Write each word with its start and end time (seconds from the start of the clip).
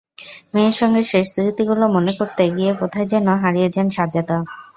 মেয়ের 0.53 0.75
সঙ্গে 0.79 1.01
শেষ 1.03 1.25
স্মৃতিগুলো 1.33 1.85
মনে 1.95 2.11
করতে 2.19 2.43
গিয়ে 2.55 2.71
কোথায় 2.81 3.07
যেন 3.11 3.27
হারিয়ে 3.41 3.69
যান 3.69 3.87
সাজেদা। 3.89 4.37